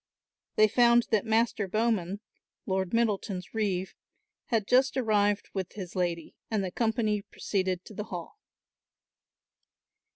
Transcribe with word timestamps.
They 0.55 0.67
found 0.67 1.03
that 1.11 1.27
Master 1.27 1.67
Bowman, 1.67 2.21
Lord 2.65 2.91
Middleton's 2.91 3.53
reeve, 3.53 3.93
had 4.47 4.65
just 4.67 4.97
arrived 4.97 5.49
with 5.53 5.73
his 5.73 5.95
lady, 5.95 6.33
and 6.49 6.63
the 6.63 6.71
company 6.71 7.21
proceeded 7.21 7.85
to 7.85 7.93
the 7.93 8.05
hall. 8.05 8.39